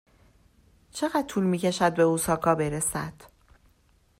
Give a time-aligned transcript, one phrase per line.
[0.91, 3.13] چقدر طول می کشد به اوساکا برسد؟